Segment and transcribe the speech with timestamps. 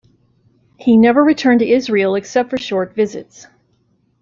[0.77, 3.45] He never returned to Israel except for short visits.